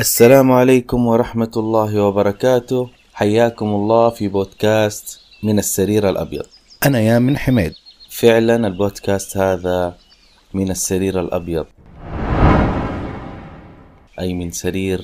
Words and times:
السلام 0.00 0.52
عليكم 0.52 1.06
ورحمة 1.06 1.50
الله 1.56 2.02
وبركاته. 2.02 2.90
حياكم 3.14 3.66
الله 3.66 4.10
في 4.10 4.28
بودكاست 4.28 5.20
من 5.42 5.58
السرير 5.58 6.08
الأبيض. 6.08 6.46
أنا 6.86 7.00
يا 7.00 7.18
من 7.18 7.36
حميد. 7.38 7.74
فعلا 8.10 8.66
البودكاست 8.66 9.36
هذا 9.36 9.96
من 10.54 10.70
السرير 10.70 11.20
الأبيض. 11.20 11.66
أي 14.20 14.34
من 14.34 14.50
سرير 14.50 15.00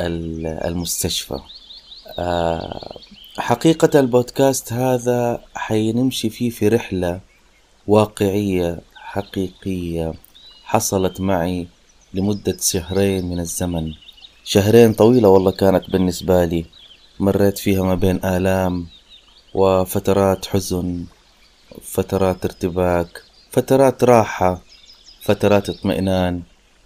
ال- 0.00 0.46
المستشفى. 0.46 1.38
آه، 2.18 2.98
حقيقة 3.38 4.00
البودكاست 4.00 4.72
هذا 4.72 5.40
حينمشي 5.54 6.30
فيه 6.30 6.50
في 6.50 6.68
رحلة 6.68 7.20
واقعية 7.86 8.80
حقيقية 8.94 10.14
حصلت 10.64 11.20
معي 11.20 11.66
لمدة 12.14 12.56
شهرين 12.60 13.24
من 13.30 13.40
الزمن. 13.40 13.92
شهرين 14.52 14.92
طويلة 14.94 15.28
والله 15.28 15.50
كانت 15.50 15.90
بالنسبة 15.90 16.44
لي. 16.44 16.64
مريت 17.20 17.58
فيها 17.58 17.82
ما 17.82 17.94
بين 17.94 18.24
آلام 18.24 18.86
وفترات 19.54 20.46
حزن 20.46 21.04
فترات 21.82 22.44
ارتباك 22.44 23.22
فترات 23.50 24.04
راحة 24.04 24.62
فترات 25.22 25.68
اطمئنان 25.70 26.42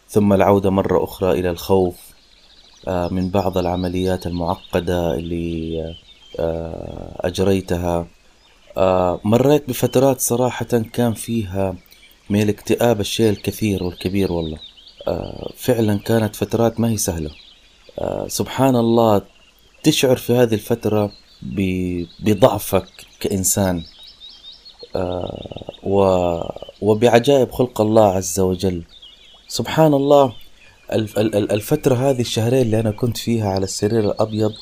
ثم 0.09 0.33
العودة 0.33 0.71
مرة 0.71 1.05
أخرى 1.05 1.31
إلى 1.41 1.51
الخوف 1.51 1.97
آه، 2.89 3.09
من 3.09 3.31
بعض 3.31 3.59
العمليات 3.59 4.27
المعقدة 4.27 5.15
اللي 5.15 5.95
آه، 6.39 7.21
أجريتها. 7.21 8.07
آه، 8.77 9.21
مريت 9.25 9.69
بفترات 9.69 10.21
صراحة 10.21 10.65
كان 10.93 11.13
فيها 11.15 11.75
من 12.31 12.43
الاكتئاب 12.43 13.01
الشيء 13.01 13.31
الكثير 13.31 13.85
والكبير 13.85 14.33
والله. 14.33 14.59
فعلا 15.57 15.99
كانت 15.99 16.37
فترات 16.37 16.81
ما 16.81 16.89
هي 16.89 16.97
سهلة. 16.97 17.31
آه، 17.31 17.44
سبحان 18.29 18.77
الله 18.77 19.23
تشعر 19.83 20.17
في 20.17 20.33
هذه 20.33 20.55
الفترة 20.55 21.13
بضعفك 22.21 22.87
كإنسان. 23.21 23.83
آه، 24.97 25.65
و- 25.83 26.43
وبعجائب 26.81 27.51
خلق 27.53 27.81
الله 27.81 28.05
عز 28.05 28.41
وجل. 28.41 28.83
سبحان 29.49 29.95
الله 29.95 30.33
الف- 30.93 31.19
ال- 31.19 31.35
ال- 31.37 31.53
الفترة 31.53 31.95
هذه 32.11 32.21
الشهرين 32.21 32.63
اللي 32.63 32.81
أنا 32.81 32.91
كنت 32.91 33.17
فيها 33.17 33.49
على 33.49 33.65
السرير 33.65 34.01
الأبيض 34.01 34.53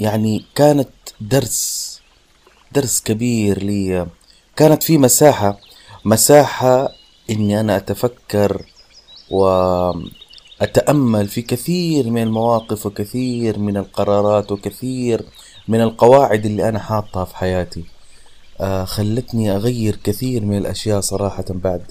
يعني 0.00 0.44
كانت 0.54 0.88
درس 1.20 2.00
درس 2.72 3.00
كبير 3.00 3.62
لي. 3.62 4.06
كانت 4.56 4.82
في 4.82 4.98
مساحة 4.98 5.58
مساحة 6.04 6.88
إني 7.30 7.60
أنا 7.60 7.76
أتفكر 7.76 8.62
وأتأمل 10.60 11.26
في 11.28 11.42
كثير 11.42 12.10
من 12.10 12.22
المواقف 12.22 12.86
وكثير 12.86 13.58
من 13.58 13.76
القرارات 13.76 14.52
وكثير 14.52 15.22
من 15.68 15.80
القواعد 15.80 16.46
اللي 16.46 16.68
أنا 16.68 16.78
حاطها 16.78 17.24
في 17.24 17.36
حياتي. 17.36 17.84
آه 18.60 18.84
خلتني 18.84 19.56
أغير 19.56 19.96
كثير 20.04 20.44
من 20.44 20.58
الأشياء 20.58 21.00
صراحة 21.00 21.44
بعد. 21.50 21.82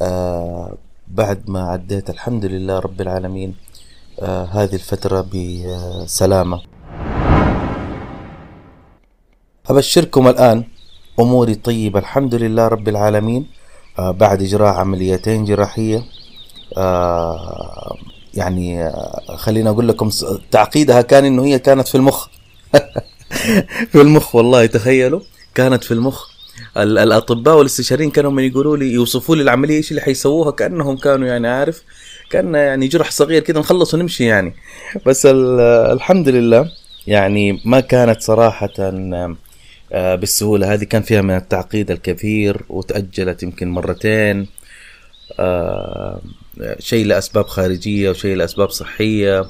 آه 0.00 0.74
بعد 1.08 1.50
ما 1.50 1.62
عديت 1.62 2.10
الحمد 2.10 2.44
لله 2.44 2.78
رب 2.78 3.00
العالمين. 3.00 3.54
آه 4.20 4.44
هذه 4.44 4.74
الفترة 4.74 5.26
بسلامة. 5.32 6.60
أبشركم 9.66 10.28
الآن 10.28 10.64
أموري 11.20 11.54
طيبة 11.54 11.98
الحمد 11.98 12.34
لله 12.34 12.68
رب 12.68 12.88
العالمين. 12.88 13.46
آه 13.98 14.10
بعد 14.10 14.42
إجراء 14.42 14.74
عمليتين 14.74 15.44
جراحية 15.44 16.04
آه 16.76 17.96
يعني 18.34 18.82
آه 18.86 19.36
خليني 19.36 19.68
أقول 19.68 19.88
لكم 19.88 20.10
تعقيدها 20.50 21.02
كان 21.02 21.24
إنه 21.24 21.44
هي 21.44 21.58
كانت 21.58 21.88
في 21.88 21.94
المخ. 21.94 22.26
في 23.92 24.00
المخ 24.00 24.34
والله 24.34 24.66
تخيلوا 24.66 25.20
كانت 25.54 25.84
في 25.84 25.94
المخ. 25.94 26.26
ال- 26.76 26.98
الأطباء 26.98 27.56
والاستشاريين 27.58 28.10
كانوا 28.10 28.30
من 28.30 28.42
يقولوا 28.44 28.76
لي 28.76 28.92
يوصفوا 28.92 29.36
لي 29.36 29.42
العملية 29.42 29.76
إيش 29.76 29.90
اللي 29.90 30.00
حيسووها 30.02 30.50
كأنهم 30.50 30.96
كانوا 30.96 31.28
يعني 31.28 31.48
عارف 31.48 31.82
كأن 32.30 32.54
يعني 32.54 32.88
جرح 32.88 33.10
صغير 33.10 33.42
كده 33.42 33.60
نخلص 33.60 33.94
ونمشي 33.94 34.24
يعني. 34.24 34.54
بس 35.06 35.26
ال- 35.26 35.60
الحمد 35.92 36.28
لله 36.28 36.70
يعني 37.06 37.60
ما 37.64 37.80
كانت 37.80 38.20
صراحة 38.20 38.70
آه، 39.92 40.14
بالسهولة. 40.14 40.72
هذه 40.74 40.84
كان 40.84 41.02
فيها 41.02 41.22
من 41.22 41.36
التعقيد 41.36 41.90
الكثير 41.90 42.62
وتأجلت 42.68 43.42
يمكن 43.42 43.68
مرتين. 43.70 44.46
شيء 46.78 47.06
لأسباب 47.06 47.46
خارجية 47.46 48.10
وشيء 48.10 48.36
لأسباب 48.36 48.70
صحية. 48.70 49.46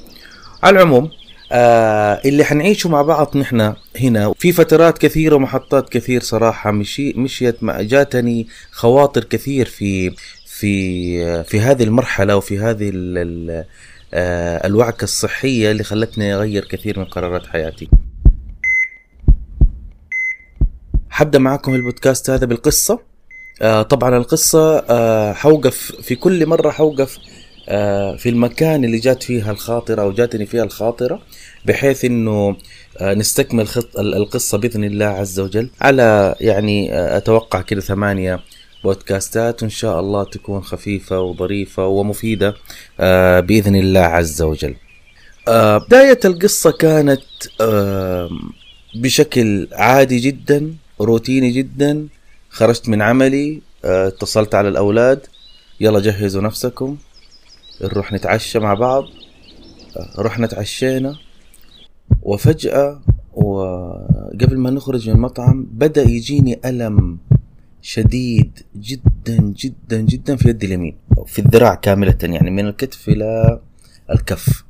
على 0.63 0.75
العموم 0.75 1.09
آه 1.51 2.21
اللي 2.25 2.43
حنعيشه 2.43 2.89
مع 2.89 3.01
بعض 3.01 3.37
نحن 3.37 3.73
هنا 4.01 4.33
في 4.37 4.51
فترات 4.51 4.97
كثيرة 4.97 5.35
ومحطات 5.35 5.89
كثير 5.89 6.21
صراحة 6.21 6.71
مشي 6.71 7.13
مشيت 7.13 7.63
جاتني 7.63 8.47
خواطر 8.71 9.23
كثير 9.23 9.65
في 9.65 10.15
في 10.45 11.43
في 11.43 11.59
هذه 11.59 11.83
المرحلة 11.83 12.35
وفي 12.35 12.59
هذه 12.59 12.91
ال 12.93 13.65
آه 14.13 14.67
الوعكة 14.67 15.03
الصحية 15.03 15.71
اللي 15.71 15.83
خلتني 15.83 16.35
أغير 16.35 16.65
كثير 16.65 16.99
من 16.99 17.05
قرارات 17.05 17.45
حياتي. 17.45 17.89
حبدأ 21.09 21.39
معكم 21.39 21.75
البودكاست 21.75 22.29
هذا 22.29 22.45
بالقصة. 22.45 22.99
آه 23.61 23.81
طبعا 23.81 24.17
القصة 24.17 24.77
آه 24.79 25.33
حوقف 25.33 25.75
في 26.01 26.15
كل 26.15 26.45
مرة 26.45 26.69
حوقف 26.71 27.17
آه 27.69 28.15
في 28.15 28.29
المكان 28.29 28.83
اللي 28.85 28.97
جات 28.97 29.23
فيها 29.23 29.51
الخاطرة 29.51 30.01
أو 30.01 30.11
جاتني 30.11 30.45
فيها 30.45 30.63
الخاطرة 30.63 31.19
بحيث 31.65 32.05
إنه 32.05 32.55
آه 32.97 33.13
نستكمل 33.13 33.67
خط 33.67 33.99
ال- 33.99 34.15
القصة 34.15 34.57
بإذن 34.57 34.83
الله 34.83 35.05
عز 35.05 35.39
وجل. 35.39 35.69
على 35.81 36.35
يعني 36.41 36.93
آه 36.93 37.17
أتوقع 37.17 37.61
كده 37.61 37.81
ثمانية 37.81 38.39
بودكاستات 38.83 39.61
وإن 39.63 39.69
شاء 39.69 39.99
الله 39.99 40.23
تكون 40.23 40.61
خفيفة 40.61 41.19
وظريفة 41.21 41.87
ومفيدة 41.87 42.53
آه 42.99 43.39
بإذن 43.39 43.75
الله 43.75 43.99
عز 43.99 44.41
وجل. 44.41 44.75
بداية 45.87 46.19
القصة 46.25 46.71
كانت 46.71 47.21
بشكل 48.95 49.67
عادي 49.71 50.19
جدا 50.19 50.73
روتيني 51.01 51.51
جدا 51.51 52.07
خرجت 52.57 52.89
من 52.89 53.01
عملي 53.01 53.61
آه، 53.85 54.07
اتصلت 54.07 54.55
على 54.55 54.69
الأولاد 54.69 55.19
يلا 55.79 55.99
جهزوا 55.99 56.41
نفسكم 56.41 56.97
نروح 57.81 58.13
نتعشى 58.13 58.59
مع 58.59 58.73
بعض. 58.73 59.03
آه، 59.97 60.21
رحنا 60.21 60.47
تعشينا 60.47 61.15
وفجأة 62.21 63.01
وقبل 63.33 64.57
ما 64.57 64.69
نخرج 64.69 65.09
من 65.09 65.15
المطعم 65.15 65.67
بدأ 65.71 66.01
يجيني 66.01 66.59
ألم 66.65 67.17
شديد 67.81 68.59
جدا 68.75 69.37
جدا 69.37 70.01
جدا 70.01 70.35
في 70.35 70.49
يدي 70.49 70.65
اليمين 70.65 70.97
في 71.25 71.39
الذراع 71.39 71.75
كاملة 71.75 72.17
يعني 72.23 72.51
من 72.51 72.67
الكتف 72.67 73.09
إلى 73.09 73.59
الكف. 74.11 74.63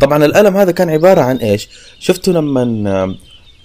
طبعا 0.00 0.24
الألم 0.24 0.56
هذا 0.56 0.72
كان 0.72 0.90
عبارة 0.90 1.20
عن 1.20 1.36
إيش؟ 1.36 1.68
شفتوا 1.98 2.32
لما 2.32 3.16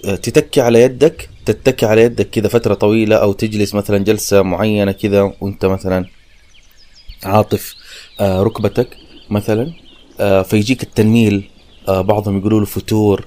تتكي 0.03 0.61
على 0.61 0.81
يدك 0.81 1.29
تتكي 1.45 1.85
على 1.85 2.01
يدك 2.03 2.29
كذا 2.29 2.47
فترة 2.47 2.73
طويلة 2.73 3.15
أو 3.15 3.33
تجلس 3.33 3.75
مثلا 3.75 3.97
جلسة 3.97 4.41
معينة 4.41 4.91
كذا 4.91 5.33
وأنت 5.41 5.65
مثلا 5.65 6.05
عاطف 7.23 7.75
آه، 8.19 8.43
ركبتك 8.43 8.97
مثلا 9.29 9.73
آه، 10.19 10.41
فيجيك 10.41 10.83
التنميل 10.83 11.49
آه، 11.87 12.01
بعضهم 12.01 12.37
يقولوا 12.37 12.59
له 12.59 12.65
فتور. 12.65 13.25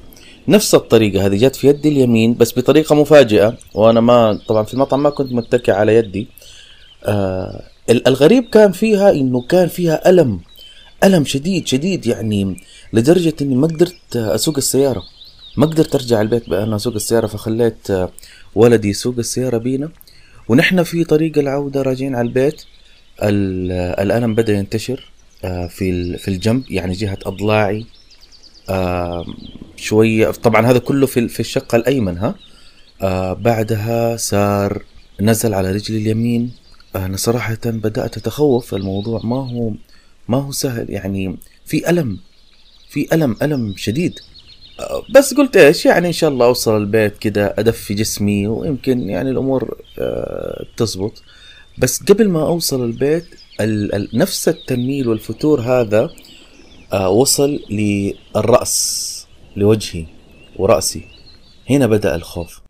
نفس 0.49 0.75
الطريقة 0.75 1.27
هذه 1.27 1.37
جت 1.37 1.57
في 1.57 1.69
يدي 1.69 1.89
اليمين 1.89 2.35
بس 2.35 2.59
بطريقة 2.59 2.95
مفاجئة 2.95 3.57
وأنا 3.75 4.01
ما 4.01 4.39
طبعا 4.49 4.63
في 4.63 4.75
المطعم 4.75 5.03
ما 5.03 5.11
كنت 5.11 5.33
متكي 5.33 5.73
على 5.73 5.95
يدي. 5.97 6.27
آه، 7.05 7.63
ال- 7.91 8.09
الغريب 8.09 8.45
كان 8.45 8.73
فيها 8.73 9.11
إنه 9.11 9.43
كان 9.43 9.69
فيها 9.69 10.11
ألم 10.11 10.41
ألم 11.05 11.25
شديد 11.25 11.67
شديد 11.69 12.07
يعني 12.07 12.57
لدرجة 12.93 13.35
إني 13.43 13.55
ما 13.55 13.67
قدرت 13.67 14.17
آه، 14.17 14.35
أسوق 14.35 14.57
السيارة. 14.57 15.03
ما 15.57 15.67
قدرت 15.67 15.95
أرجع 15.95 16.21
البيت 16.21 16.49
بأنا 16.51 16.77
اسوق 16.77 16.95
السيارة 16.95 17.27
فخليت 17.27 17.91
آه، 17.91 18.11
ولدي 18.55 18.89
يسوق 18.89 19.15
السيارة 19.19 19.59
بينا. 19.59 19.91
ونحن 20.49 20.83
في 20.83 21.05
طريق 21.05 21.39
العودة 21.39 21.83
راجعين 21.83 22.15
على 22.15 22.29
البيت. 22.29 22.63
ال- 23.23 23.73
آه، 23.73 24.03
الألم 24.03 24.35
بدأ 24.35 24.53
ينتشر 24.53 25.11
آه، 25.45 25.67
في 25.67 26.19
في 26.19 26.29
الجنب 26.29 26.65
يعني 26.71 26.93
جهة 26.93 27.19
أضلاعي 27.27 27.87
آه، 28.69 29.27
شوية. 29.77 30.31
طبعا 30.31 30.67
هذا 30.67 30.79
كله 30.79 31.07
في 31.07 31.29
في 31.29 31.41
الشق 31.41 31.75
الأيمن 31.75 32.19
ها؟ 32.19 32.35
بعدها 33.35 34.17
صار 34.17 34.83
نزل 35.21 35.55
على 35.55 35.73
رجلي 35.73 35.99
اليمين. 35.99 36.53
أنا 36.97 37.17
صراحة 37.17 37.59
بدأت 37.67 38.17
أتخوف 38.17 38.75
الموضوع 38.75 39.21
ما 39.25 39.37
هو 39.51 39.73
ما 40.29 40.39
هو 40.39 40.53
سهل 40.53 40.91
يعني 40.91 41.37
في 41.67 41.91
ألم 41.91 42.19
في 42.91 43.15
ألم 43.15 43.37
ألم 43.43 43.75
شديد. 43.77 44.19
بس 45.14 45.34
قلت 45.34 45.56
إيش 45.56 45.87
يعني 45.87 46.06
إن 46.06 46.12
شاء 46.12 46.31
الله 46.31 46.46
أوصل 46.46 46.76
البيت 46.76 47.19
كده 47.19 47.55
أدفي 47.58 47.94
جسمي 47.94 48.46
ويمكن 48.46 49.08
يعني 49.08 49.31
الأمور 49.31 49.76
آه، 49.99 50.67
تزبط. 50.76 51.23
بس 51.79 52.02
قبل 52.02 52.29
ما 52.29 52.43
أوصل 52.43 52.84
البيت 52.84 53.25
ال 53.61 53.94
ال 53.94 54.08
نفس 54.14 54.49
التنميل 54.49 55.08
والفتور 55.08 55.61
هذا 55.61 56.11
آه 56.93 57.08
وصل 57.08 57.61
للرأس 57.70 59.26
لوجهي 59.56 60.06
ورأسي. 60.56 61.05
هنا 61.70 61.87
بدأ 61.87 62.14
الخوف. 62.14 62.61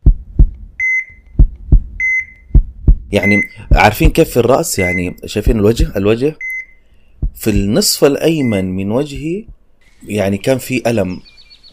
يعني 3.11 3.41
عارفين 3.71 4.09
كيف 4.09 4.29
في 4.29 4.37
الرأس؟ 4.37 4.79
يعني 4.79 5.15
شايفين 5.25 5.59
الوجه؟ 5.59 5.91
الوجه 5.95 6.35
في 7.35 7.49
النصف 7.49 8.03
الأيمن 8.03 8.75
من 8.75 8.91
وجهي 8.91 9.45
يعني 10.07 10.37
كان 10.37 10.57
في 10.57 10.89
ألم. 10.89 11.19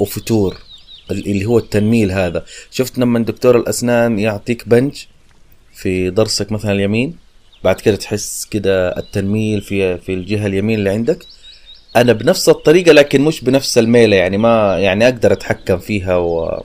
وفتور 0.01 0.57
اللي 1.11 1.45
هو 1.45 1.59
التنميل 1.59 2.13
هذا. 2.13 2.45
شفت 2.71 2.99
لما 2.99 3.19
دكتور 3.19 3.57
الأسنان 3.57 4.19
يعطيك 4.19 4.69
بنج 4.69 4.95
في 5.73 6.11
ضرسك 6.11 6.53
مثلا 6.53 6.73
اليمين؟ 6.73 7.17
بعد 7.65 7.81
كده 7.81 7.97
تحس 7.97 8.45
كده 8.51 8.99
التنميل 8.99 9.61
في 9.61 9.99
في 9.99 10.15
الجهة 10.15 10.47
اليمين 10.47 10.79
اللي 10.79 10.91
عندك. 10.91 11.27
أنا 11.97 12.13
بنفس 12.13 12.49
الطريقة 12.49 12.93
لكن 12.93 13.21
مش 13.21 13.45
بنفس 13.45 13.79
الميلة 13.79 14.17
يعني 14.17 14.39
ما 14.39 14.79
يعني 14.79 15.05
أقدر 15.05 15.33
أتحكم 15.33 15.79
فيها 15.79 16.17
و 16.17 16.63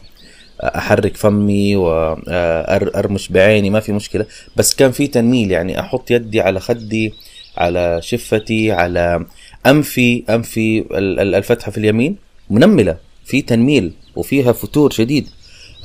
أحرك 0.62 1.18
فمي 1.18 1.76
وارمش 1.76 3.32
بعيني 3.32 3.70
ما 3.70 3.80
في 3.80 3.92
مشكلة. 3.92 4.26
بس 4.56 4.76
كان 4.76 4.92
في 4.92 5.08
تنميل 5.08 5.52
يعني 5.52 5.80
أحط 5.80 6.12
يدي 6.12 6.42
على 6.42 6.60
خدي 6.60 7.14
على 7.58 8.00
شفتي 8.02 8.72
على 8.72 9.26
انفي 9.66 10.24
أنفي 10.30 10.86
الفتحة 10.92 11.72
في 11.72 11.78
اليمين 11.78 12.16
منملة. 12.50 13.05
في 13.26 13.42
تنميل 13.42 13.94
وفيها 14.16 14.52
فتور 14.52 14.92
شديد. 14.92 15.30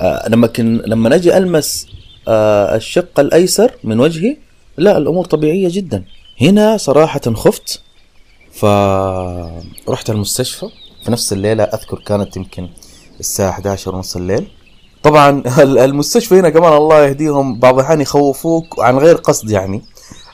آه، 0.01 0.29
لما 0.29 0.47
كن 0.47 0.81
لما 0.85 1.09
نجي 1.09 1.37
ألمس 1.37 1.87
آه، 2.27 2.75
الشق 2.75 3.19
الأيسر 3.19 3.71
من 3.83 3.99
وجهي 3.99 4.37
لا 4.77 4.97
الأمور 4.97 5.25
طبيعية 5.25 5.67
جدا. 5.71 6.03
هنا 6.41 6.77
صراحة 6.77 7.21
خفت 7.33 7.81
فرحت 8.53 10.09
المستشفى. 10.09 10.65
في 11.05 11.11
نفس 11.11 11.33
الليلة 11.33 11.63
أذكر 11.63 11.99
كانت 11.99 12.37
يمكن 12.37 12.69
الساعة 13.19 13.49
11 13.49 13.95
ونص 13.95 14.15
الليل. 14.15 14.47
طبعا 15.03 15.43
المستشفى 15.85 16.39
هنا 16.39 16.49
كمان 16.49 16.73
الله 16.73 17.05
يهديهم 17.05 17.59
بعض 17.59 17.73
الأحيان 17.79 18.01
يخوفوك 18.01 18.79
عن 18.79 18.97
غير 18.97 19.15
قصد 19.15 19.49
يعني. 19.51 19.81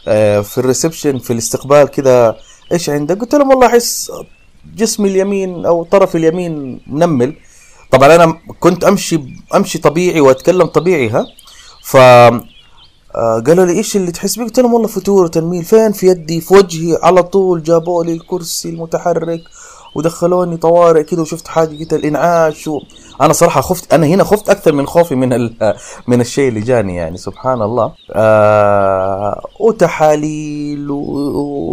آه، 0.07 0.42
في 0.42 0.57
الريسبشن 0.57 1.18
في 1.18 1.33
الاستقبال 1.33 1.88
كذا 1.88 2.38
إيش 2.71 2.89
عندك؟ 2.89 3.19
قلت 3.19 3.36
لهم 3.36 3.50
والله 3.50 3.68
احس 3.68 4.12
جسمي 4.75 5.10
اليمين 5.10 5.66
أو 5.66 5.84
طرف 5.84 6.16
اليمين 6.16 6.80
منمل. 6.88 7.36
طبعا 7.92 8.16
أنا 8.16 8.38
كنت 8.60 8.84
أمشي 8.84 9.19
أمشي 9.56 9.78
طبيعي 9.78 10.22
وأتكلم 10.22 10.66
طبيعي 10.66 11.10
ها؟ 11.10 11.25
ف 11.84 11.98
آه، 13.16 13.40
قالوا 13.48 13.66
لي 13.66 13.74
إيش 13.74 13.96
اللي 13.96 14.12
تحس 14.12 14.36
بيه؟ 14.36 14.46
قلت 14.46 14.60
لهم 14.60 14.74
والله 14.74 14.88
فتور 14.88 15.24
وتنميل 15.24 15.64
فين 15.64 15.92
في 15.92 16.08
يدي؟ 16.08 16.42
في 16.42 16.54
وجهي 16.54 16.98
على 17.04 17.24
طول 17.24 17.64
جابوا 17.64 18.04
لي 18.04 18.14
الكرسي 18.14 18.69
المتحرك. 18.69 19.42
ودخلوني 19.98 20.58
طوارئ 20.58 21.04
كده 21.04 21.22
وشفت 21.22 21.48
حاجة 21.48 21.96
الإنعاش 21.96 22.68
و... 22.68 22.80
أنا 23.22 23.34
صراحة 23.34 23.62
خفت 23.62 23.94
أنا 23.94 24.08
هنا 24.08 24.24
خفت 24.24 24.50
أكثر 24.50 24.74
من 24.74 24.88
خوفي 24.88 25.16
من 25.16 25.34
ال... 25.34 25.76
من 26.08 26.22
الشيء 26.22 26.50
اللي 26.50 26.60
جاني 26.60 26.96
يعني 26.96 27.18
سبحان 27.18 27.62
الله. 27.62 27.94
آه 28.12 29.42
وتحاليل 29.60 30.92
و... 30.92 30.98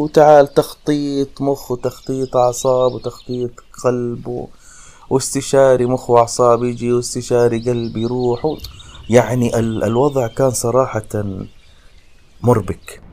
وتعال 0.03 0.55
تخطيط 0.55 1.41
مخ 1.41 1.71
وتخطيط 1.71 2.37
أعصاب 2.37 2.93
وتخطيط 2.93 3.51
قلب 3.85 4.27
و... 4.29 4.47
واستشاري 5.11 5.87
مخ 5.87 6.11
وأعصاب 6.11 6.65
يجي 6.65 6.93
واستشاري 6.93 7.59
قلب 7.59 7.97
يروح 7.97 8.45
و... 8.45 8.57
يعني 9.11 9.59
ال... 9.59 9.85
الوضع 9.85 10.27
كان 10.27 10.51
صراحة 10.51 11.25
مربك. 12.43 13.04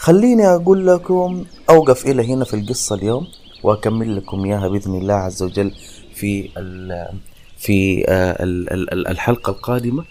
خليني 0.00 0.46
أقول 0.46 0.86
لكم 0.86 1.44
أوقف 1.70 2.06
إلى 2.06 2.32
هنا 2.32 2.44
في 2.44 2.54
القصة 2.54 2.94
اليوم 2.94 3.26
وأكمل 3.62 4.16
لكم 4.16 4.44
إياها 4.44 4.68
بإذن 4.68 4.94
الله 4.94 5.14
عز 5.14 5.42
وجل 5.42 5.72
في 6.14 6.48
في 7.58 8.04
آه، 8.08 8.36
الحلقة 9.10 9.50
القادمة. 9.50 10.04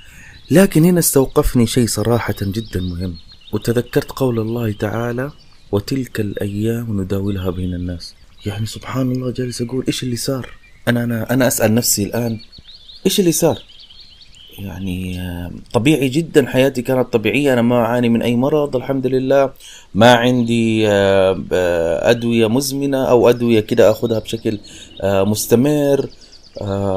لكن 0.52 0.84
هنا 0.84 1.00
استوقفني 1.00 1.68
شيء 1.68 1.88
صراحة 1.88 2.36
جدا 2.42 2.82
مهم. 2.82 3.16
وتذكرت 3.54 4.12
قول 4.12 4.40
الله 4.40 4.72
تعالى 4.72 5.32
وتلك 5.72 6.20
الأيام 6.20 7.02
نداولها 7.02 7.50
بين 7.50 7.74
الناس. 7.74 8.16
يعني 8.46 8.66
سبحان 8.66 9.12
الله 9.12 9.32
جالس 9.32 9.62
أقول 9.62 9.84
إيش 9.88 10.04
اللي 10.04 10.16
صار؟ 10.16 10.50
أنا 10.88 11.04
أنا 11.04 11.34
أنا 11.34 11.48
أسأل 11.48 11.76
نفسي 11.76 12.04
الآن 12.04 12.40
إيش 13.06 13.20
اللي 13.20 13.32
صار؟ 13.32 13.64
يعني 14.60 15.22
طبيعي 15.74 16.10
جدا 16.10 16.46
حياتي 16.48 16.82
كانت 16.82 17.14
طبيعية. 17.14 17.54
أنا 17.54 17.62
ما 17.62 17.76
أعاني 17.76 18.10
من 18.10 18.22
أي 18.22 18.36
مرض 18.36 18.76
الحمد 18.76 19.08
لله. 19.08 19.52
ما 19.96 20.14
عندي 20.14 20.90
آه، 20.90 21.44
آه، 21.54 22.10
أدوية 22.12 22.48
مزمنة 22.48 23.06
أو 23.06 23.30
أدوية 23.30 23.60
كده 23.60 23.92
أخذها 23.92 24.20
بشكل 24.20 24.60
آه، 25.02 25.24
مستمر. 25.24 26.10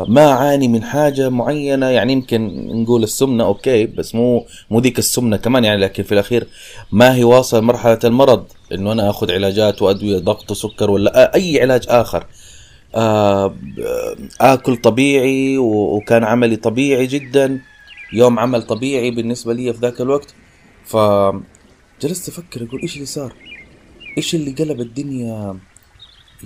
ما 0.09 0.33
أعاني 0.33 0.69
من 0.69 0.83
حاجة 0.83 1.29
معينة. 1.29 1.87
يعني 1.87 2.13
يمكن 2.13 2.69
نقول 2.83 3.03
السمنة 3.03 3.45
أوكي 3.45 3.87
بس 3.87 4.15
مو 4.15 4.47
مو 4.71 4.81
ذيك 4.81 4.99
السمنة 4.99 5.37
كمان 5.37 5.65
يعني. 5.65 5.81
لكن 5.81 6.03
في 6.03 6.13
الأخير 6.13 6.47
ما 6.93 7.15
هي 7.15 7.25
واصل 7.25 7.63
مرحلة 7.65 7.99
المرض 8.05 8.45
إنه 8.73 8.93
أنا 8.93 9.11
أخذ 9.11 9.33
علاجات 9.33 9.83
وأدوية 9.83 10.19
ضغط 10.19 10.51
وسكر 10.51 10.91
ولا 10.91 11.35
أي 11.35 11.61
علاج 11.63 11.87
آه، 11.89 12.03
آكل 14.41 14.77
طبيعي 14.77 15.59
وكان 15.59 16.25
عملي 16.25 16.57
طبيعي 16.57 17.07
جدا. 17.07 17.61
يوم 18.13 18.39
عمل 18.39 18.63
طبيعي 18.63 19.11
بالنسبة 19.11 19.53
لي 19.53 19.73
في 19.73 19.79
ذاك 19.79 20.01
الوقت. 20.01 20.35
ف 20.85 20.97
جلست 22.03 22.29
أفكر 22.29 22.65
أقول 22.65 22.83
إيش 22.83 22.95
اللي 22.95 23.07
صار؟ 23.07 23.35
إيش 24.19 24.35
اللي 24.35 24.51
قلب 24.51 24.81
الدنيا 24.81 25.59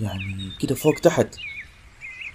يعني 0.02 0.50
كده 0.60 0.74
فوق 0.74 0.94
تحت؟ 0.94 1.28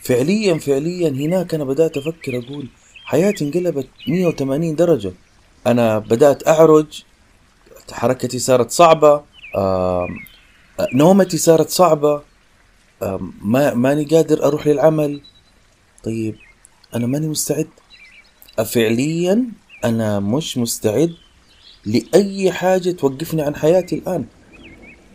فعليا 0.02 0.58
فعليا 0.58 1.10
هناك 1.10 1.54
أنا 1.54 1.64
بدأت 1.64 1.98
أفكر 1.98 2.38
أقول 2.38 2.68
حياتي 3.06 3.46
انقلبت 3.46 3.88
180 4.08 4.76
درجة. 4.76 5.12
أنا 5.68 6.00
بدأت 6.00 6.48
أعرج 6.48 7.04
حركتي 7.92 8.40
صارت 8.40 8.72
صعبة 8.72 9.24
نومتي 10.94 11.38
صارت 11.38 11.70
صعبة. 11.70 12.31
ما 13.42 13.74
ماني 13.74 14.04
قادر 14.04 14.44
أروح 14.44 14.68
للعمل. 14.68 15.22
طيب 16.04 16.36
أنا 16.96 17.08
ماني 17.08 17.28
مستعد. 17.28 17.68
فعليا 18.66 19.46
أنا 19.86 20.20
مش 20.20 20.58
مستعد 20.58 21.14
لأي 21.86 22.52
حاجة 22.52 22.92
توقفني 22.92 23.42
عن 23.42 23.56
حياتي 23.56 23.96
الآن. 23.96 24.26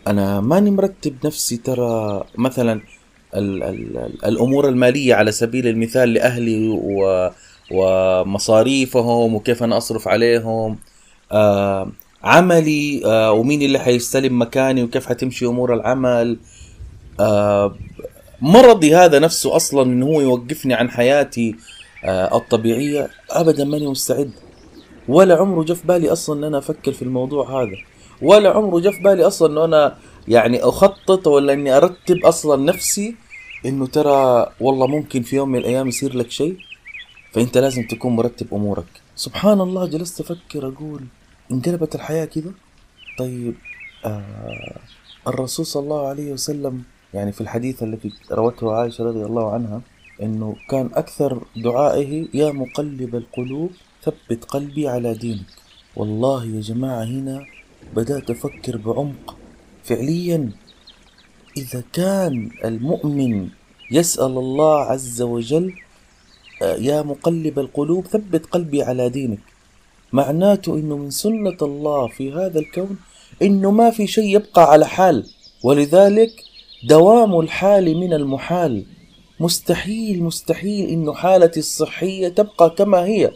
أنا 0.06 0.40
ماني 0.40 0.70
مرتب 0.70 1.14
نفسي 1.24 1.56
ترى 1.56 2.24
مثلا 2.38 2.80
ال 3.34 3.62
ال 3.62 3.96
ال 3.96 4.24
الأمور 4.24 4.68
المالية 4.68 5.14
على 5.14 5.32
سبيل 5.32 5.66
المثال 5.66 6.12
لأهلي 6.12 6.68
و 6.68 7.30
ومصاريفهم 7.70 9.34
وكيف 9.34 9.62
أنا 9.62 9.76
أصرف 9.76 10.08
عليهم. 10.08 10.78
آه 11.32 11.92
عملي 12.22 13.02
آه 13.04 13.32
ومين 13.32 13.62
اللي 13.62 13.78
حيستلم 13.78 14.40
مكاني 14.42 14.82
وكيف 14.82 15.06
حتمشي 15.06 15.46
أمور 15.46 15.74
العمل. 15.74 16.38
مرضي 18.40 18.94
هذا 18.96 19.18
نفسه 19.18 19.56
أصلا 19.56 19.82
انه 19.82 20.06
هو 20.06 20.20
يوقفني 20.20 20.74
عن 20.74 20.90
حياتي 20.90 21.56
آه، 22.04 22.36
الطبيعية؟ 22.36 23.10
ابدا 23.30 23.64
ماني 23.64 23.86
مستعد. 23.86 24.30
ولا 25.08 25.36
عمره 25.36 25.64
جاء 25.64 25.76
في 25.76 25.86
بالي 25.86 26.12
أصلا 26.12 26.38
إن 26.38 26.44
أنا 26.44 26.58
أفكر 26.58 26.92
في 26.92 27.02
الموضوع 27.02 27.62
هذا. 27.62 27.76
ولا 28.22 28.50
عمره 28.50 28.80
جاء 28.80 28.92
في 28.92 29.02
بالي 29.02 29.26
أصلا 29.26 29.52
إنه 29.52 29.64
أنا 29.64 29.96
يعني 30.28 30.62
أخطط 30.62 31.26
ولا 31.26 31.52
إني 31.52 31.76
أرتب 31.76 32.24
أصلا 32.24 32.62
نفسي 32.62 33.14
إنه 33.66 33.86
ترى 33.86 34.52
والله 34.60 34.86
ممكن 34.86 35.22
في 35.22 35.36
يوم 35.36 35.48
من 35.48 35.58
الأيام 35.58 35.88
يصير 35.88 36.16
لك 36.16 36.30
شيء. 36.30 36.56
فأنت 37.32 37.58
لازم 37.58 37.86
تكون 37.86 38.16
مرتب 38.16 38.46
أمورك. 38.54 39.00
سبحان 39.16 39.60
الله 39.60 39.86
جلست 39.86 40.20
أفكر 40.20 40.68
أقول 40.68 41.02
انقلبت 41.52 41.94
الحياة 41.94 42.24
كذا؟ 42.24 42.50
طيب 43.18 43.54
آه 44.04 44.78
الرسول 45.28 45.66
صلى 45.66 45.82
الله 45.82 46.08
عليه 46.08 46.32
وسلم 46.32 46.82
يعني 47.16 47.32
في 47.32 47.40
الحديث 47.40 47.82
الذي 47.82 48.12
روته 48.32 48.72
عائشة 48.72 49.04
رضي 49.04 49.24
الله 49.24 49.50
عنها 49.50 49.80
أنه 50.22 50.56
كان 50.70 50.90
أكثر 50.94 51.42
دعائه 51.56 52.28
يا 52.34 52.52
مقلب 52.52 53.14
القلوب 53.14 53.70
ثبت 54.04 54.44
قلبي 54.44 54.88
على 54.88 55.14
دينك. 55.14 55.50
والله 55.96 56.44
يا 56.44 56.60
جماعة 56.60 57.04
هنا 57.04 57.46
بدأت 57.96 58.30
أفكر 58.30 58.76
بعمق. 58.76 59.36
فعليا 59.84 60.50
إذا 61.56 61.82
كان 61.92 62.50
المؤمن 62.64 63.48
يسأل 63.90 64.34
الله 64.44 64.78
عز 64.80 65.22
وجل 65.22 65.72
يا 66.62 67.02
مقلب 67.02 67.58
القلوب 67.58 68.06
ثبت 68.06 68.46
قلبي 68.46 68.82
على 68.82 69.08
دينك. 69.08 69.40
معناته 70.12 70.74
إنه 70.74 70.96
من 70.96 71.10
سنة 71.10 71.56
الله 71.62 72.08
في 72.08 72.32
هذا 72.32 72.58
الكون 72.58 72.96
إنه 73.42 73.70
ما 73.70 73.90
في 73.90 74.06
شيء 74.06 74.36
يبقى 74.36 74.70
على 74.72 74.86
حال. 74.86 75.26
ولذلك 75.62 76.32
دوام 76.86 77.40
الحال 77.40 77.96
من 77.96 78.12
المحال. 78.12 78.84
مستحيل 79.40 80.22
مستحيل 80.22 80.88
إنه 80.88 81.14
حالتي 81.14 81.60
الصحية 81.60 82.28
تبقى 82.28 82.70
كما 82.70 83.04
هي. 83.04 83.30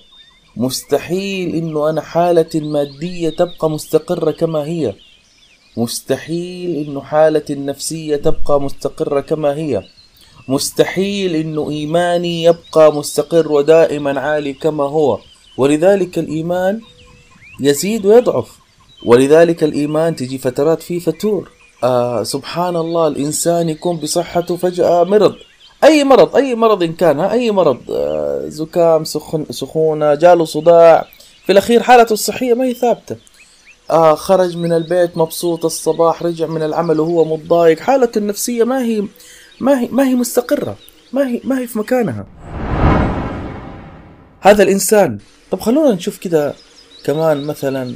مستحيل 0.57 1.55
إنه 1.55 1.91
أنا 1.91 2.01
حالتي 2.01 2.59
المادية 2.59 3.31
تبقى 3.31 3.71
مستقرة 3.71 4.31
كما 4.31 4.59
هي. 4.59 4.95
مستحيل 5.77 6.87
إنه 6.87 7.01
حالتي 7.01 7.53
النفسية 7.53 8.17
تبقى 8.17 8.61
مستقرة 8.61 9.21
كما 9.21 9.57
هي. 9.57 9.83
مستحيل 10.49 11.37
إنه 11.37 11.71
إيماني 11.71 12.43
يبقى 12.45 12.93
مستقر 12.95 13.53
ودائما 13.53 14.21
عالي 14.21 14.53
كما 14.53 14.85
هو. 14.85 15.19
ولذلك 15.57 16.19
الإيمان 16.19 16.81
يزيد 17.61 18.07
ويضعف. 18.07 18.59
ولذلك 19.07 19.65
الإيمان 19.65 20.17
تجي 20.17 20.39
فترات 20.39 20.83
فيه 20.83 20.99
فتور. 20.99 21.60
آه 21.85 22.23
سبحان 22.23 22.77
الله 22.77 23.07
الإنسان 23.07 23.69
يكون 23.69 23.97
بصحته 23.97 24.57
فجأة 24.57 25.05
مرض. 25.05 25.35
أي 25.85 26.05
مرض 26.05 26.37
أي 26.37 26.55
مرض 26.55 26.83
إن 26.83 26.93
كان 26.93 27.21
أي 27.21 27.51
مرض 27.51 27.91
آه 27.91 28.45
زكام 28.49 29.05
سخن 29.05 29.47
سخونة 29.51 30.15
جاله 30.15 30.45
صداع 30.45 31.07
في 31.47 31.53
الأخير 31.53 31.83
حالته 31.83 32.13
الصحية 32.13 32.55
ما 32.55 32.65
هي 32.65 32.75
ثابتة. 32.75 33.17
آه 33.91 34.15
خرج 34.15 34.57
من 34.57 34.73
البيت 34.73 35.17
مبسوط 35.19 35.65
الصباح 35.65 36.23
رجع 36.23 36.47
من 36.47 36.63
العمل 36.63 37.01
وهو 37.01 37.25
متضايق. 37.37 37.81
حالته 37.81 38.19
النفسية 38.19 38.65
ما 38.65 38.83
هي 38.83 39.05
ما 39.61 39.81
هي 39.81 39.89
ما 39.93 40.09
هي 40.09 40.15
مستقرة. 40.15 40.77
ما 41.13 41.29
هي 41.29 41.41
ما 41.45 41.59
هي 41.59 41.67
في 41.67 41.79
مكانها. 41.79 42.27
هذا 44.41 44.63
الإنسان. 44.63 45.19
طب 45.51 45.61
خلونا 45.61 45.95
نشوف 45.95 46.19
كده 46.19 46.55
كمان 47.05 47.45
مثلا 47.45 47.95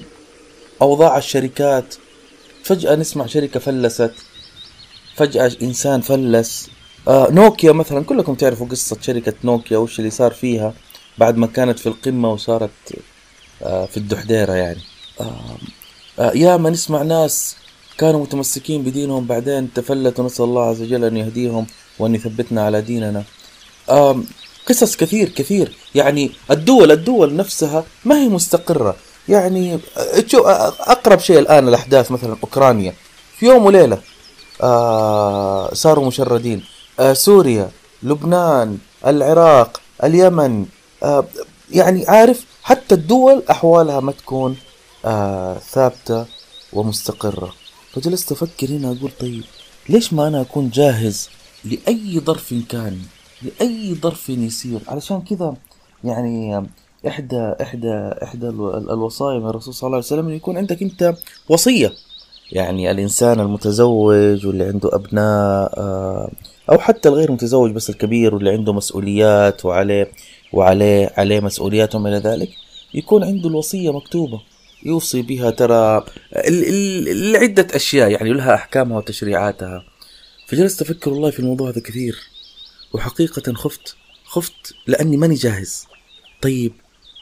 أوضاع 0.82 1.18
الشركات. 1.18 1.94
فجأة 2.64 2.94
نسمع 2.94 3.26
شركة 3.26 3.60
فلست. 3.60 4.14
فجأة 5.16 5.52
إنسان 5.62 6.00
فلس. 6.00 6.68
آه 7.08 7.28
نوكيا 7.30 7.72
مثلا 7.72 8.04
كلكم 8.04 8.34
تعرفوا 8.34 8.66
قصة 8.66 8.96
شركة 9.00 9.34
نوكيا 9.44 9.78
وش 9.78 9.98
اللي 9.98 10.10
صار 10.10 10.32
فيها 10.32 10.74
بعد 11.18 11.36
ما 11.36 11.46
كانت 11.46 11.78
في 11.78 11.86
القمة 11.86 12.32
وصارت 12.32 12.70
آه 13.62 13.86
في 13.86 13.96
الدحديرة 13.96 14.52
يعني. 14.52 14.80
آه 15.20 15.56
آه 16.18 16.32
ياما 16.34 16.70
نسمع 16.70 17.02
ناس 17.02 17.56
كانوا 17.98 18.22
متمسكين 18.22 18.82
بدينهم 18.82 19.26
بعدين 19.26 19.72
تفلتوا 19.72 20.24
نسأل 20.24 20.44
الله 20.44 20.62
عز 20.62 20.82
وجل 20.82 21.04
أن 21.04 21.16
يهديهم 21.16 21.66
وأن 21.98 22.14
يثبتنا 22.14 22.64
على 22.64 22.80
ديننا. 22.82 23.24
آم 23.90 24.24
قصص 24.68 24.96
كثير 24.96 25.28
كثير. 25.28 25.76
يعني 25.94 26.30
الدول 26.50 26.92
الدول 26.92 27.36
نفسها 27.36 27.84
ما 28.04 28.14
هي 28.20 28.28
مستقرة. 28.28 28.96
يعني 29.28 29.78
أقرب 30.80 31.18
شيء 31.18 31.38
الآن 31.38 31.68
الأحداث 31.68 32.10
مثلا 32.10 32.36
أوكرانيا. 32.42 32.94
في 33.38 33.46
يوم 33.46 33.66
وليلة 33.66 33.98
آه 34.62 35.74
صاروا 35.74 36.06
مشردين. 36.06 36.64
آه 37.00 37.12
سوريا 37.12 37.70
لبنان 38.02 38.78
العراق 39.06 39.80
اليمن 40.04 40.66
آه 41.02 41.24
يعني 41.70 42.04
عارف 42.08 42.44
حتى 42.62 42.94
الدول 42.94 43.42
أحوالها 43.50 44.00
ما 44.00 44.12
تكون 44.12 44.56
آه 45.04 45.58
ثابتة 45.58 46.26
ومستقرة. 46.72 47.54
فجلست 47.92 48.32
أفكر 48.32 48.66
هنا 48.68 48.88
أقول 48.98 49.10
طيب 49.20 49.44
ليش 49.88 50.12
ما 50.12 50.28
أنا 50.28 50.40
أكون 50.40 50.70
جاهز 50.70 51.28
لأي 51.64 52.20
ظرف 52.20 52.54
كان 52.68 52.98
لأي 53.42 53.94
ظرف 54.02 54.28
يصير؟ 54.28 54.80
علشان 54.88 55.20
كذا 55.22 55.54
يعني 56.04 56.66
إحدى 57.06 57.54
إحدى 57.62 57.94
إحدى 58.22 58.48
الوصايا 58.48 59.38
من 59.38 59.48
الرسول 59.48 59.74
صلى 59.74 59.86
الله 59.86 59.96
عليه 59.96 60.06
وسلم 60.06 60.26
إنه 60.26 60.34
يكون 60.34 60.56
عندك 60.56 60.82
أنت 60.82 61.14
وصية. 61.48 61.92
يعني 62.52 62.90
الإنسان 62.90 63.40
المتزوج 63.40 64.46
واللي 64.46 64.64
عنده 64.64 64.90
أبناء 64.94 65.72
آه، 65.78 66.30
أو 66.70 66.78
حتى 66.78 67.08
الغير 67.08 67.32
متزوج 67.32 67.70
بس 67.70 67.90
الكبير 67.90 68.34
واللي 68.34 68.50
عنده 68.50 68.72
مسؤوليات 68.72 69.64
وعليه 69.64 70.10
وعليه 70.52 71.12
عليه 71.16 71.40
مسؤوليات 71.40 71.94
وما 71.94 72.08
إلى 72.08 72.18
ذلك 72.18 72.48
يكون 72.94 73.24
عنده 73.24 73.48
الوصية 73.48 73.92
مكتوبة 73.92 74.40
يوصي 74.86 75.22
بها 75.22 75.50
ترى 75.50 76.04
لعدة 77.32 77.66
أشياء 77.74 78.10
يعني 78.10 78.32
لها 78.32 78.54
أحكامها 78.54 78.98
وتشريعاتها. 78.98 79.84
فجلست 80.46 80.82
أفكر 80.82 81.10
والله 81.10 81.30
في 81.30 81.40
الموضوع 81.40 81.70
هذا 81.70 81.80
كثير 81.80 82.18
وحقيقة 82.92 83.52
خفت 83.52 83.96
خفت 84.24 84.74
لأني 84.86 85.16
ماني 85.16 85.34
جاهز. 85.34 85.86
طيب 86.42 86.72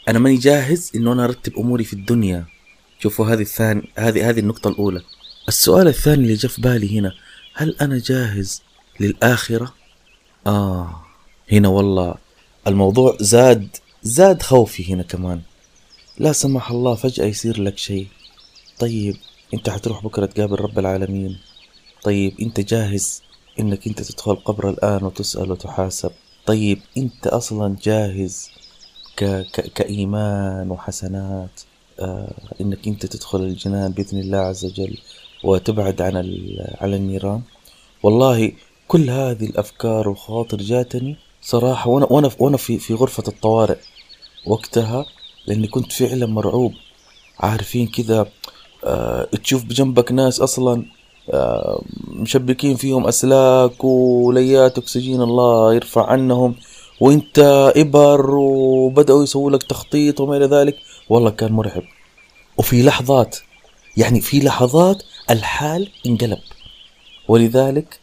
أنا 0.09 0.19
ماني 0.19 0.37
جاهز 0.37 0.91
إنه 0.95 1.13
أنا 1.13 1.25
أرتب 1.25 1.59
أموري 1.59 1.85
في 1.85 1.93
الدنيا. 1.93 2.45
شوفوا 2.99 3.27
هذه 3.27 3.41
الثاني 3.41 3.89
هذه 3.99 4.31
هذه 4.31 4.41
النقطة 4.41 4.69
الأولى. 4.69 5.03
السؤال 5.49 5.89
الثاني 5.89 6.23
اللي 6.23 6.35
جاء 6.35 6.51
في 6.51 6.61
بالي 6.61 6.99
هنا 6.99 7.13
هل 7.55 7.77
أنا 7.81 7.99
جاهز 7.99 8.63
للآخرة؟ 9.01 9.75
آه 10.47 11.03
هنا 11.53 11.69
والله 11.69 12.15
الموضوع 12.67 13.17
زاد 13.21 13.77
زاد 14.03 14.43
خوفي 14.43 14.95
هنا 14.95 15.03
كمان. 15.03 15.41
لا 16.19 16.33
سمح 16.33 16.71
الله 16.71 16.95
فجأة 16.95 17.25
يصير 17.25 17.63
لك 17.63 17.79
شيء. 17.79 18.07
طيب 18.79 19.17
أنت 19.55 19.71
حتروح 19.71 20.05
بكرة 20.05 20.27
تقابل 20.27 20.61
رب 20.61 20.79
العالمين. 20.79 21.39
طيب 22.03 22.35
أنت 22.41 22.61
جاهز 22.61 23.23
إنك 23.61 23.87
أنت 23.87 24.03
تدخل 24.03 24.35
قبر 24.35 24.71
الآن 24.71 25.05
وتسأل 25.05 25.51
وتحاسب. 25.51 26.11
طيب 26.47 26.79
أنت 26.97 27.27
أصلا 27.27 27.77
جاهز 27.83 28.51
ك... 29.17 29.25
ك... 29.25 29.73
كإيمان 29.75 30.71
وحسنات 30.71 31.61
آه 32.01 32.35
إنك 32.61 32.89
أنت 32.89 33.07
تدخل 33.07 33.41
الجنان 33.41 33.93
بإذن 33.93 34.21
الله 34.21 34.39
عز 34.39 34.65
وجل 34.65 34.99
وتبعد 35.45 36.03
عن 36.03 36.17
ال... 36.17 36.67
على 36.81 36.97
النيران. 36.97 37.43
والله 38.03 38.53
كل 38.89 39.11
هذه 39.11 39.45
الأفكار 39.45 40.09
والخواطر 40.09 40.57
جاتني 40.57 41.17
صراحة 41.43 41.91
وأنا 41.91 42.07
وأنا 42.11 42.31
وأنا 42.39 42.57
في 42.57 42.79
في 42.79 42.95
غرفة 42.95 43.23
الطوارئ 43.29 43.79
وقتها 44.47 45.07
لأني 45.47 45.69
كنت 45.69 45.93
فعلا 45.93 46.27
مرعوب. 46.27 46.73
عارفين 47.41 47.87
كذا 47.87 48.27
آه 48.85 49.25
تشوف 49.25 49.65
بجنبك 49.65 50.13
ناس 50.13 50.41
أصلا 50.41 50.85
آه 51.31 51.83
مشبكين 52.09 52.77
فيهم 52.77 53.07
أسلاك 53.07 53.85
وليات 53.85 54.79
أكسجين 54.79 55.23
الله 55.23 55.75
يرفع 55.75 56.07
عنهم. 56.07 56.55
وانت 57.03 57.39
إبر 57.77 58.31
وبدأوا 58.37 59.23
يسووا 59.23 59.51
لك 59.51 59.63
تخطيط 59.63 60.21
وما 60.21 60.37
إلى 60.37 60.47
ذلك 60.47 60.77
والله 61.09 61.31
كان 61.31 61.53
مرعب. 61.53 61.83
وفي 62.57 62.83
لحظات 62.83 63.37
يعني 63.97 64.21
في 64.21 64.41
لحظات 64.41 65.03
الحال 65.31 65.89
انقلب. 66.07 66.39
ولذلك 67.29 67.99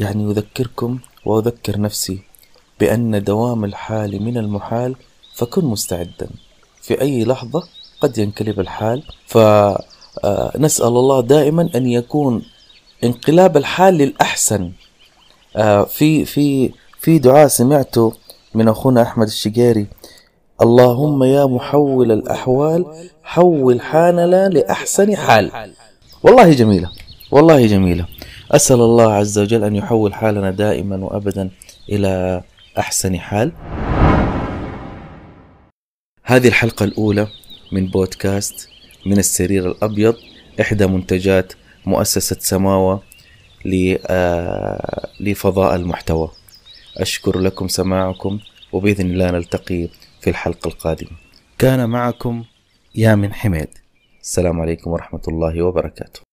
يعني 0.00 0.30
أذكركم 0.30 0.98
وأذكر 1.24 1.80
نفسي 1.80 2.18
بأن 2.80 3.24
دوام 3.24 3.64
الحال 3.64 4.22
من 4.22 4.38
المحال 4.38 4.96
فكن 5.34 5.64
مستعدا. 5.64 6.28
في 6.82 7.00
أي 7.00 7.24
لحظة 7.24 7.62
قد 8.00 8.18
ينقلب 8.18 8.60
الحال 8.60 9.02
فنسأل 9.26 10.86
الله 10.86 11.20
دائما 11.20 11.70
أن 11.74 11.86
يكون 11.86 12.42
انقلاب 13.04 13.56
الحال 13.56 13.94
للأحسن. 13.94 14.72
آه، 15.56 15.84
في 15.84 16.24
في 16.24 16.70
في 17.00 17.18
دعاء 17.18 17.48
سمعته 17.48 18.12
من 18.56 18.68
أخونا 18.68 19.02
أحمد 19.02 19.26
الشقيري 19.26 19.86
اللهم 20.62 21.24
يا 21.24 21.46
محول 21.46 22.12
الأحوال 22.12 22.86
حول 23.22 23.80
حالنا 23.80 24.48
لأحسن 24.48 25.16
حال. 25.16 25.50
والله 26.22 26.52
جميلة 26.52 26.90
والله 27.30 27.66
جميلة. 27.66 28.06
أسأل 28.50 28.80
الله 28.80 29.12
عز 29.12 29.38
وجل 29.38 29.64
أن 29.64 29.76
يحول 29.76 30.14
حالنا 30.14 30.50
دائما 30.50 31.04
وأبدا 31.04 31.50
إلى 31.88 32.42
أحسن 32.78 33.18
حال. 33.18 33.52
هذه 36.24 36.48
الحلقة 36.48 36.84
الأولى 36.84 37.26
من 37.72 37.86
بودكاست 37.86 38.68
من 39.06 39.18
السرير 39.18 39.70
الأبيض 39.70 40.14
إحدى 40.60 40.86
منتجات 40.86 41.52
مؤسسة 41.86 42.36
سماوة 42.40 43.02
آه، 44.06 45.08
لفضاء 45.20 45.74
المحتوى. 45.76 46.30
أشكر 46.96 47.38
لكم 47.38 47.68
سماعكم 47.68 48.38
وبإذن 48.72 49.06
الله 49.06 49.30
نلتقي 49.30 49.88
في 50.20 50.30
الحلقة 50.30 50.68
القادمة. 50.68 51.10
كان 51.58 51.88
معكم 51.88 52.44
يامن 52.94 53.34
حميد. 53.34 53.68
السلام 54.20 54.60
عليكم 54.60 54.90
ورحمة 54.90 55.22
الله 55.28 55.62
وبركاته. 55.62 56.25